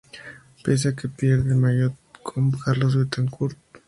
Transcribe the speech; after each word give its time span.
Pese 0.63 0.87
a 0.89 0.95
que 0.95 1.09
pierde 1.09 1.51
el 1.51 1.57
maillot 1.57 1.93
con 2.23 2.49
Carlos 2.49 2.95
Betancourt. 2.95 3.55